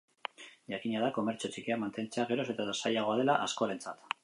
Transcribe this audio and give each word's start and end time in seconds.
Jakina 0.73 1.01
da 1.03 1.09
komertzio 1.17 1.51
txikiak 1.55 1.79
mantentzea 1.83 2.27
geroz 2.33 2.49
eta 2.55 2.67
zailagoa 2.79 3.21
dela 3.23 3.39
askorentzat. 3.47 4.05